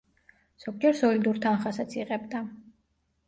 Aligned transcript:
ზოგჯერ 0.63 0.95
სოლიდურ 1.01 1.41
თანხასაც 1.45 1.93
იღებდა. 1.99 2.41